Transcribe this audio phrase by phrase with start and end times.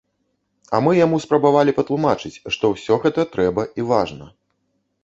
[0.77, 4.35] А мы яму спрабавалі патлумачыць, што ўсё гэта трэба і важна.